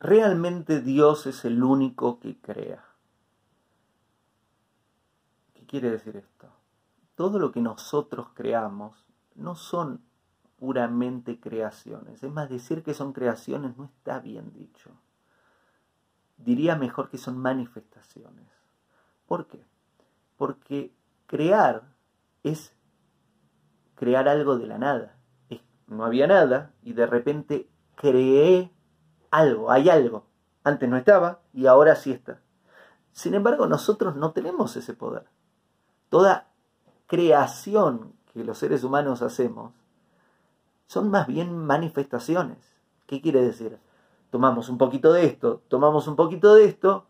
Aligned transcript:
realmente 0.00 0.80
Dios 0.80 1.26
es 1.26 1.44
el 1.44 1.62
único 1.62 2.20
que 2.20 2.38
crea. 2.40 2.84
¿Qué 5.54 5.66
quiere 5.66 5.90
decir 5.90 6.16
esto? 6.16 6.48
Todo 7.14 7.38
lo 7.38 7.52
que 7.52 7.60
nosotros 7.60 8.28
creamos 8.34 9.06
no 9.34 9.54
son 9.54 10.02
puramente 10.58 11.40
creaciones. 11.40 12.22
Es 12.22 12.30
más, 12.30 12.48
decir 12.48 12.82
que 12.82 12.94
son 12.94 13.12
creaciones 13.12 13.76
no 13.76 13.84
está 13.84 14.18
bien 14.20 14.52
dicho. 14.52 14.90
Diría 16.36 16.76
mejor 16.76 17.10
que 17.10 17.18
son 17.18 17.38
manifestaciones. 17.38 18.48
¿Por 19.26 19.46
qué? 19.46 19.64
Porque 20.36 20.92
crear 21.26 21.94
es 22.42 22.72
crear 23.94 24.28
algo 24.28 24.56
de 24.56 24.66
la 24.66 24.78
nada. 24.78 25.16
no 25.86 26.04
había 26.04 26.26
nada 26.26 26.74
y 26.82 26.92
de 26.92 27.06
repente 27.06 27.68
creé 27.96 28.70
algo, 29.30 29.70
hay 29.70 29.88
algo. 29.88 30.24
Antes 30.64 30.88
no 30.88 30.96
estaba 30.96 31.40
y 31.52 31.66
ahora 31.66 31.96
sí 31.96 32.12
está. 32.12 32.40
Sin 33.12 33.34
embargo, 33.34 33.66
nosotros 33.66 34.16
no 34.16 34.32
tenemos 34.32 34.76
ese 34.76 34.94
poder. 34.94 35.24
Toda 36.08 36.48
creación 37.06 38.12
que 38.32 38.44
los 38.44 38.58
seres 38.58 38.84
humanos 38.84 39.22
hacemos 39.22 39.72
son 40.86 41.10
más 41.10 41.26
bien 41.26 41.56
manifestaciones. 41.56 42.58
¿Qué 43.06 43.20
quiere 43.20 43.42
decir? 43.42 43.78
Tomamos 44.30 44.68
un 44.68 44.78
poquito 44.78 45.12
de 45.12 45.24
esto, 45.24 45.62
tomamos 45.68 46.06
un 46.06 46.16
poquito 46.16 46.54
de 46.54 46.66
esto 46.66 47.06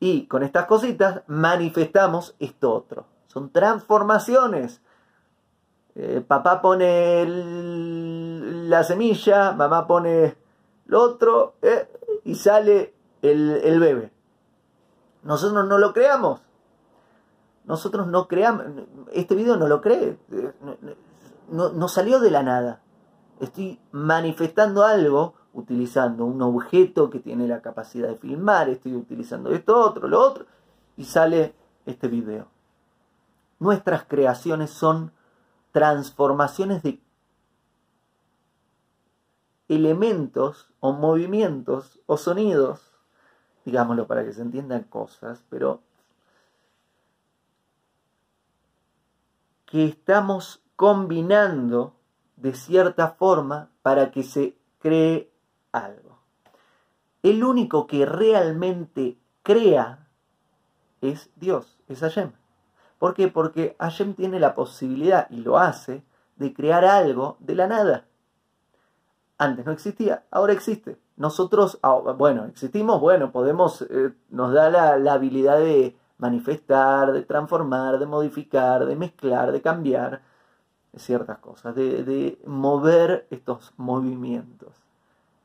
y 0.00 0.26
con 0.26 0.42
estas 0.42 0.66
cositas 0.66 1.22
manifestamos 1.26 2.34
esto 2.38 2.72
otro. 2.72 3.06
Son 3.26 3.50
transformaciones. 3.50 4.80
Eh, 5.94 6.24
papá 6.26 6.62
pone 6.62 7.24
la 7.26 8.84
semilla, 8.84 9.52
mamá 9.52 9.86
pone 9.86 10.36
lo 10.92 11.02
otro 11.02 11.54
eh, 11.62 11.88
y 12.24 12.34
sale 12.34 12.94
el, 13.22 13.50
el 13.50 13.80
bebé. 13.80 14.12
Nosotros 15.22 15.66
no 15.66 15.78
lo 15.78 15.92
creamos. 15.92 16.40
Nosotros 17.64 18.06
no 18.06 18.28
creamos. 18.28 18.66
Este 19.12 19.34
video 19.34 19.56
no 19.56 19.68
lo 19.68 19.80
cree. 19.80 20.18
Eh, 20.30 20.52
no, 21.48 21.70
no 21.70 21.88
salió 21.88 22.20
de 22.20 22.30
la 22.30 22.42
nada 22.42 22.82
estoy 23.42 23.80
manifestando 23.90 24.84
algo 24.84 25.34
utilizando 25.52 26.24
un 26.24 26.40
objeto 26.42 27.10
que 27.10 27.18
tiene 27.18 27.48
la 27.48 27.60
capacidad 27.60 28.08
de 28.08 28.16
filmar, 28.16 28.68
estoy 28.68 28.94
utilizando 28.94 29.50
esto, 29.50 29.78
otro, 29.78 30.08
lo 30.08 30.20
otro, 30.20 30.46
y 30.96 31.04
sale 31.04 31.54
este 31.84 32.06
video. 32.06 32.46
Nuestras 33.58 34.04
creaciones 34.04 34.70
son 34.70 35.12
transformaciones 35.72 36.82
de 36.82 37.00
elementos 39.74 40.68
o 40.80 40.92
movimientos 40.92 42.00
o 42.06 42.16
sonidos, 42.16 42.92
digámoslo 43.64 44.06
para 44.06 44.24
que 44.24 44.32
se 44.32 44.42
entiendan 44.42 44.84
cosas, 44.84 45.44
pero 45.48 45.80
que 49.66 49.86
estamos 49.86 50.62
combinando 50.76 51.94
de 52.36 52.54
cierta 52.54 53.08
forma 53.08 53.70
para 53.82 54.10
que 54.10 54.22
se 54.22 54.56
cree 54.78 55.30
algo. 55.70 56.18
El 57.22 57.44
único 57.44 57.86
que 57.86 58.04
realmente 58.04 59.16
crea 59.42 60.08
es 61.00 61.30
Dios, 61.36 61.78
es 61.88 62.00
Hashem. 62.00 62.32
¿Por 62.98 63.14
qué? 63.14 63.28
Porque 63.28 63.76
Hashem 63.78 64.14
tiene 64.14 64.38
la 64.38 64.54
posibilidad, 64.54 65.28
y 65.30 65.36
lo 65.36 65.58
hace, 65.58 66.04
de 66.36 66.52
crear 66.52 66.84
algo 66.84 67.36
de 67.40 67.54
la 67.54 67.66
nada. 67.66 68.06
Antes 69.38 69.66
no 69.66 69.72
existía, 69.72 70.24
ahora 70.30 70.52
existe. 70.52 70.98
Nosotros, 71.16 71.78
ah, 71.82 71.94
bueno, 72.16 72.44
existimos, 72.46 73.00
bueno, 73.00 73.32
podemos, 73.32 73.82
eh, 73.82 74.12
nos 74.30 74.52
da 74.52 74.70
la, 74.70 74.98
la 74.98 75.14
habilidad 75.14 75.58
de 75.58 75.96
manifestar, 76.18 77.12
de 77.12 77.22
transformar, 77.22 77.98
de 77.98 78.06
modificar, 78.06 78.86
de 78.86 78.96
mezclar, 78.96 79.50
de 79.50 79.60
cambiar 79.60 80.22
ciertas 80.96 81.38
cosas, 81.38 81.74
de, 81.74 82.38
mover 82.46 83.26
estos 83.30 83.72
movimientos 83.76 84.74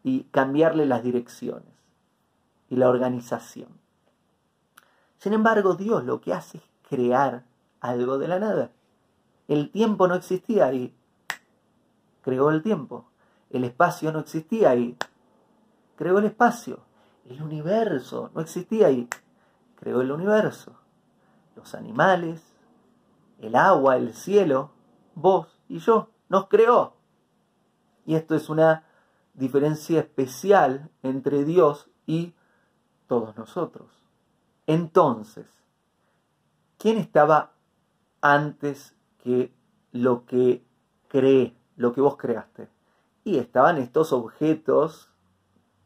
y 0.04 0.24
cambiarle 0.26 0.86
las 0.86 1.04
direcciones 1.04 1.74
y 2.70 2.76
la 2.76 2.90
organización. 2.90 3.70
Sin 5.18 5.34
embargo, 5.34 5.76
Dios 5.76 6.04
lo 6.04 6.22
que 6.22 6.34
hace 6.34 6.58
es 6.58 6.64
crear 6.88 7.44
algo 7.80 8.18
de 8.18 8.28
la 8.28 8.40
nada. 8.40 8.72
El 9.48 9.72
tiempo 9.72 10.08
no 10.08 10.16
existía 10.16 10.72
y 10.74 10.94
creó 12.22 12.52
el 12.52 12.62
tiempo. 12.62 13.06
El 13.50 13.64
espacio 13.64 14.12
no 14.12 14.20
existía 14.20 14.76
y 14.76 14.98
creó 15.96 16.20
el 16.20 16.26
espacio. 16.26 16.80
El 17.26 17.42
universo 17.42 18.32
no 18.34 18.42
existía 18.42 18.90
y 18.92 19.08
creó 19.76 20.02
el 20.02 20.12
universo. 20.12 20.80
Los 21.56 21.76
animales, 21.76 22.42
el 23.40 23.56
agua, 23.56 23.98
el 23.98 24.14
cielo, 24.14 24.72
vos 25.16 25.48
y 25.68 25.80
yo, 25.80 26.10
nos 26.30 26.48
creó. 26.48 26.94
Y 28.06 28.16
esto 28.16 28.36
es 28.36 28.50
una 28.50 28.84
diferencia 29.34 30.00
especial 30.00 30.90
entre 31.04 31.44
Dios 31.44 31.90
y 32.06 32.34
todos 33.08 33.38
nosotros. 33.38 33.88
Entonces, 34.66 35.48
¿quién 36.78 36.98
estaba 36.98 37.54
antes 38.22 38.96
que 39.24 39.54
lo 39.92 40.26
que 40.26 40.66
cree, 41.08 41.56
lo 41.76 41.94
que 41.94 42.02
vos 42.02 42.18
creaste? 42.18 42.70
Y 43.28 43.38
estaban 43.38 43.78
estos 43.78 44.14
objetos, 44.14 45.10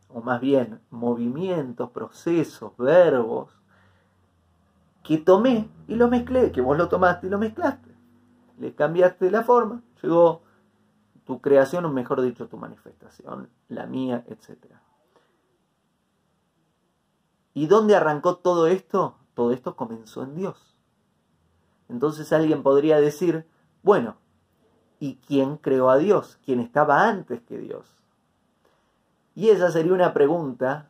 o 0.09 0.21
más 0.21 0.39
bien 0.41 0.81
movimientos, 0.89 1.89
procesos, 1.91 2.75
verbos, 2.77 3.49
que 5.03 5.17
tomé 5.17 5.69
y 5.87 5.95
lo 5.95 6.07
mezclé, 6.07 6.51
que 6.51 6.61
vos 6.61 6.77
lo 6.77 6.87
tomaste 6.87 7.27
y 7.27 7.29
lo 7.29 7.39
mezclaste 7.39 7.91
le 8.61 8.75
cambiaste 8.75 9.31
la 9.31 9.43
forma, 9.43 9.81
llegó 10.01 10.43
tu 11.25 11.41
creación, 11.41 11.83
o 11.85 11.91
mejor 11.91 12.21
dicho, 12.21 12.47
tu 12.47 12.57
manifestación, 12.57 13.49
la 13.67 13.87
mía, 13.87 14.23
etc. 14.27 14.75
¿Y 17.55 17.65
dónde 17.65 17.95
arrancó 17.95 18.37
todo 18.37 18.67
esto? 18.67 19.17
Todo 19.33 19.51
esto 19.51 19.75
comenzó 19.75 20.23
en 20.23 20.35
Dios. 20.35 20.77
Entonces 21.89 22.31
alguien 22.31 22.61
podría 22.61 23.01
decir, 23.01 23.47
bueno, 23.81 24.17
¿y 25.01 25.15
quién 25.27 25.57
creó 25.57 25.89
a 25.89 25.97
Dios? 25.97 26.37
¿Quién 26.45 26.59
estaba 26.59 27.09
antes 27.09 27.41
que 27.41 27.57
Dios? 27.57 27.87
Y 29.33 29.49
esa 29.49 29.71
sería 29.71 29.93
una 29.93 30.13
pregunta 30.13 30.89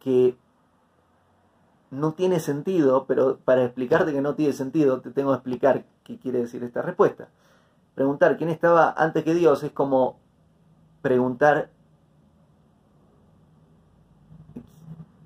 que 0.00 0.36
no 1.92 2.12
tiene 2.14 2.40
sentido, 2.40 3.06
pero 3.06 3.38
para 3.38 3.64
explicarte 3.64 4.12
que 4.12 4.20
no 4.20 4.34
tiene 4.34 4.52
sentido, 4.52 5.00
te 5.00 5.12
tengo 5.12 5.30
que 5.30 5.36
explicar 5.36 5.84
qué 6.02 6.18
quiere 6.18 6.40
decir 6.40 6.64
esta 6.64 6.82
respuesta. 6.82 7.28
Preguntar 7.94 8.36
quién 8.38 8.50
estaba 8.50 8.92
antes 8.96 9.22
que 9.22 9.34
Dios 9.34 9.62
es 9.62 9.70
como 9.70 10.18
preguntar 11.00 11.70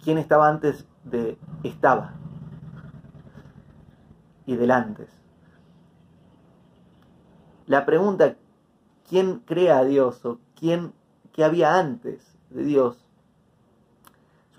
quién 0.04 0.18
estaba 0.18 0.48
antes 0.48 0.86
de 1.04 1.38
estaba 1.62 2.12
y 4.44 4.56
del 4.56 4.70
antes. 4.70 5.08
La 7.68 7.86
pregunta 7.86 8.34
quién 9.08 9.38
crea 9.46 9.78
a 9.78 9.84
Dios 9.84 10.24
o 10.24 10.40
quién 10.58 10.92
qué 11.32 11.44
había 11.44 11.78
antes 11.78 12.36
de 12.50 12.65
Dios 12.65 13.09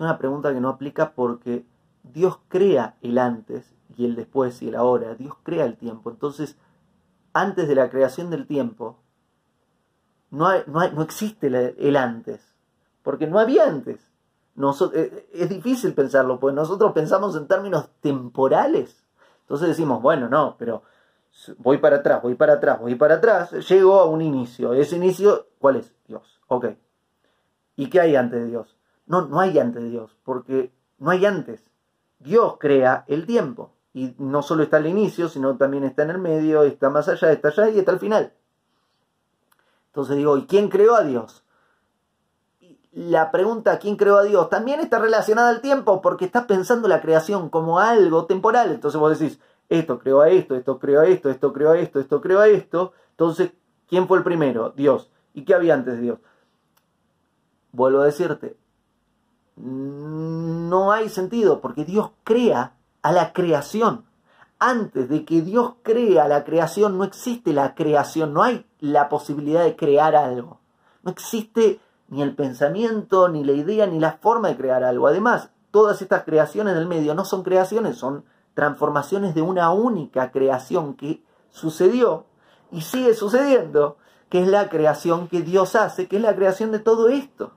una 0.00 0.16
pregunta 0.16 0.54
que 0.54 0.60
no 0.62 0.70
aplica 0.70 1.12
porque 1.12 1.66
Dios 2.02 2.38
crea 2.48 2.96
el 3.02 3.18
antes 3.18 3.74
y 3.98 4.06
el 4.06 4.16
después 4.16 4.62
y 4.62 4.68
el 4.68 4.76
ahora. 4.76 5.14
Dios 5.14 5.34
crea 5.42 5.66
el 5.66 5.76
tiempo. 5.76 6.08
Entonces, 6.08 6.56
antes 7.34 7.68
de 7.68 7.74
la 7.74 7.90
creación 7.90 8.30
del 8.30 8.46
tiempo, 8.46 8.96
no, 10.30 10.48
no, 10.68 11.02
existe 11.02 11.48
el 11.48 11.96
antes. 11.96 12.54
Porque 13.02 13.26
no 13.26 13.38
había 13.38 13.68
antes. 13.68 14.00
Eh, 14.94 15.28
es 15.34 15.50
difícil 15.50 15.92
pensarlo, 15.92 16.40
porque 16.40 16.56
nosotros 16.56 16.92
pensamos 16.92 17.36
en 17.36 17.46
términos 17.46 17.90
temporales. 18.00 19.04
Entonces 19.42 19.68
decimos, 19.68 20.00
bueno, 20.00 20.30
no, 20.30 20.56
pero 20.58 20.82
voy 21.58 21.78
para 21.78 21.96
atrás, 21.96 22.22
voy 22.22 22.34
para 22.34 22.54
atrás, 22.54 22.80
voy 22.80 22.94
para 22.94 23.16
atrás, 23.16 23.52
llego 23.68 24.00
a 24.00 24.06
un 24.06 24.22
inicio. 24.22 24.72
Ese 24.72 24.96
inicio, 24.96 25.48
¿cuál 25.58 25.76
es? 25.76 25.94
Dios. 26.06 26.40
Ok. 26.48 26.66
¿Y 27.76 27.88
qué 27.88 28.00
hay 28.00 28.16
antes 28.16 28.40
de 28.40 28.46
Dios? 28.46 28.76
No, 29.06 29.26
no 29.26 29.40
hay 29.40 29.58
antes 29.58 29.82
de 29.82 29.88
Dios, 29.88 30.16
porque 30.24 30.72
no 30.98 31.10
hay 31.10 31.24
antes. 31.26 31.70
Dios 32.18 32.56
crea 32.58 33.04
el 33.08 33.26
tiempo. 33.26 33.72
Y 33.92 34.14
no 34.18 34.42
solo 34.42 34.62
está 34.62 34.76
al 34.76 34.86
inicio, 34.86 35.28
sino 35.28 35.56
también 35.56 35.84
está 35.84 36.02
en 36.04 36.10
el 36.10 36.18
medio, 36.18 36.62
está 36.62 36.90
más 36.90 37.08
allá, 37.08 37.32
está 37.32 37.48
allá 37.48 37.70
y 37.70 37.78
está 37.78 37.92
al 37.92 37.98
final. 37.98 38.32
Entonces 39.86 40.16
digo, 40.16 40.36
¿y 40.36 40.46
quién 40.46 40.68
creó 40.68 40.94
a 40.94 41.02
Dios? 41.02 41.42
La 42.92 43.30
pregunta 43.30 43.78
¿quién 43.78 43.96
creó 43.96 44.16
a 44.16 44.24
Dios? 44.24 44.50
también 44.50 44.80
está 44.80 44.98
relacionada 44.98 45.48
al 45.48 45.60
tiempo 45.60 46.02
porque 46.02 46.24
estás 46.24 46.46
pensando 46.46 46.88
la 46.88 47.00
creación 47.00 47.48
como 47.48 47.78
algo 47.80 48.26
temporal. 48.26 48.70
Entonces 48.72 49.00
vos 49.00 49.18
decís, 49.18 49.40
esto 49.70 49.98
creó 49.98 50.20
a 50.20 50.28
esto, 50.28 50.54
esto 50.54 50.78
creó 50.78 51.00
a 51.00 51.06
esto, 51.06 51.30
esto 51.30 51.52
creó 51.52 51.70
a 51.70 51.78
esto, 51.78 52.00
esto 52.00 52.20
creó 52.20 52.40
a 52.40 52.48
esto. 52.48 52.92
Entonces, 53.12 53.52
¿quién 53.88 54.06
fue 54.06 54.18
el 54.18 54.24
primero? 54.24 54.74
Dios. 54.76 55.10
¿Y 55.32 55.44
qué 55.44 55.54
había 55.54 55.74
antes 55.74 55.94
de 55.94 56.02
Dios? 56.02 56.18
vuelvo 57.72 58.00
a 58.00 58.06
decirte, 58.06 58.56
no 59.56 60.92
hay 60.92 61.08
sentido 61.08 61.60
porque 61.60 61.84
Dios 61.84 62.10
crea 62.24 62.74
a 63.02 63.12
la 63.12 63.32
creación. 63.32 64.04
Antes 64.58 65.08
de 65.08 65.24
que 65.24 65.40
Dios 65.40 65.74
crea 65.82 66.28
la 66.28 66.44
creación, 66.44 66.98
no 66.98 67.04
existe 67.04 67.52
la 67.52 67.74
creación, 67.74 68.34
no 68.34 68.42
hay 68.42 68.66
la 68.78 69.08
posibilidad 69.08 69.64
de 69.64 69.74
crear 69.74 70.14
algo. 70.14 70.60
No 71.02 71.10
existe 71.10 71.80
ni 72.08 72.20
el 72.20 72.34
pensamiento, 72.34 73.28
ni 73.28 73.42
la 73.42 73.52
idea, 73.52 73.86
ni 73.86 73.98
la 73.98 74.18
forma 74.18 74.48
de 74.48 74.56
crear 74.56 74.84
algo. 74.84 75.06
Además, 75.06 75.50
todas 75.70 76.02
estas 76.02 76.24
creaciones 76.24 76.74
del 76.74 76.86
medio 76.86 77.14
no 77.14 77.24
son 77.24 77.42
creaciones, 77.42 77.96
son 77.96 78.24
transformaciones 78.54 79.34
de 79.34 79.42
una 79.42 79.72
única 79.72 80.30
creación 80.30 80.94
que 80.94 81.22
sucedió 81.50 82.26
y 82.70 82.82
sigue 82.82 83.14
sucediendo, 83.14 83.96
que 84.28 84.42
es 84.42 84.48
la 84.48 84.68
creación 84.68 85.28
que 85.28 85.42
Dios 85.42 85.74
hace, 85.74 86.08
que 86.08 86.16
es 86.16 86.22
la 86.22 86.36
creación 86.36 86.70
de 86.70 86.78
todo 86.78 87.08
esto. 87.08 87.52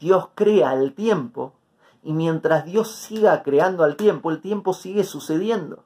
Dios 0.00 0.28
crea 0.34 0.70
al 0.70 0.94
tiempo 0.94 1.54
y 2.02 2.12
mientras 2.12 2.64
Dios 2.64 2.90
siga 2.90 3.42
creando 3.42 3.84
al 3.84 3.96
tiempo, 3.96 4.30
el 4.30 4.40
tiempo 4.40 4.74
sigue 4.74 5.04
sucediendo. 5.04 5.84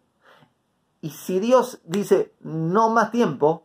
Y 1.03 1.11
si 1.11 1.39
Dios 1.39 1.81
dice 1.85 2.33
no 2.41 2.89
más 2.89 3.11
tiempo, 3.11 3.65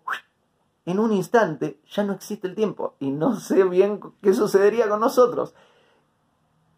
en 0.85 0.99
un 0.99 1.13
instante 1.13 1.79
ya 1.89 2.03
no 2.03 2.13
existe 2.13 2.47
el 2.47 2.55
tiempo 2.55 2.95
y 2.99 3.11
no 3.11 3.39
sé 3.39 3.63
bien 3.63 4.01
qué 4.21 4.33
sucedería 4.33 4.89
con 4.89 4.99
nosotros. 4.99 5.53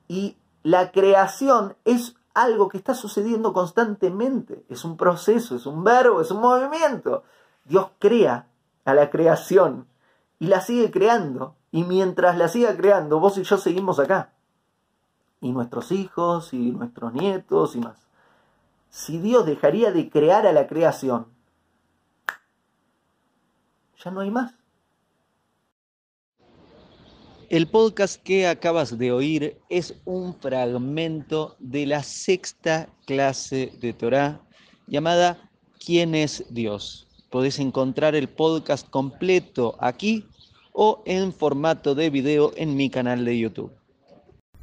Y 0.07 0.37
la 0.61 0.91
creación 0.91 1.75
es 1.85 2.15
algo 2.33 2.67
que 2.67 2.77
está 2.77 2.95
sucediendo 2.95 3.53
constantemente, 3.53 4.65
es 4.69 4.83
un 4.85 4.97
proceso, 4.97 5.55
es 5.55 5.65
un 5.65 5.83
verbo, 5.83 6.21
es 6.21 6.31
un 6.31 6.41
movimiento. 6.41 7.23
Dios 7.65 7.87
crea 7.99 8.47
a 8.85 8.93
la 8.93 9.09
creación 9.09 9.87
y 10.39 10.47
la 10.47 10.61
sigue 10.61 10.91
creando. 10.91 11.55
Y 11.71 11.83
mientras 11.83 12.37
la 12.37 12.49
siga 12.49 12.75
creando, 12.75 13.19
vos 13.19 13.37
y 13.37 13.43
yo 13.43 13.57
seguimos 13.57 13.99
acá. 13.99 14.33
Y 15.41 15.51
nuestros 15.51 15.91
hijos 15.91 16.53
y 16.53 16.71
nuestros 16.71 17.13
nietos 17.13 17.75
y 17.75 17.79
más. 17.79 17.97
Si 18.89 19.19
Dios 19.19 19.45
dejaría 19.45 19.91
de 19.91 20.09
crear 20.09 20.45
a 20.45 20.53
la 20.53 20.67
creación, 20.67 21.27
ya 24.03 24.11
no 24.11 24.19
hay 24.19 24.29
más. 24.29 24.53
El 27.49 27.67
podcast 27.67 28.21
que 28.21 28.47
acabas 28.47 28.97
de 28.97 29.11
oír 29.11 29.57
es 29.69 29.95
un 30.05 30.35
fragmento 30.35 31.55
de 31.59 31.85
la 31.85 32.03
sexta 32.03 32.89
clase 33.05 33.73
de 33.81 33.93
Torah 33.93 34.41
llamada 34.87 35.49
¿Quién 35.83 36.15
es 36.15 36.45
Dios? 36.49 37.07
Podés 37.29 37.59
encontrar 37.59 38.15
el 38.15 38.29
podcast 38.29 38.89
completo 38.89 39.75
aquí 39.79 40.25
o 40.71 41.03
en 41.05 41.33
formato 41.33 41.95
de 41.95 42.09
video 42.09 42.53
en 42.55 42.75
mi 42.75 42.89
canal 42.89 43.25
de 43.25 43.37
YouTube. 43.37 43.71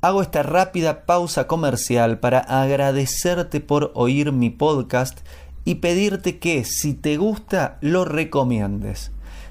Hago 0.01 0.23
esta 0.23 0.43
rápida 0.43 1.05
pausa 1.05 1.47
comercial 1.47 2.19
para 2.21 2.39
agradecerte 2.39 3.61
por 3.61 3.93
oír 3.95 4.33
mi 4.33 4.51
podcast 4.51 5.21
y 5.65 5.77
pedirte 5.77 6.39
que 6.39 6.65
si 6.65 6.95
te 6.95 7.19
gusta 7.19 7.79
lo 7.83 8.05
recomiendes. 8.05 9.13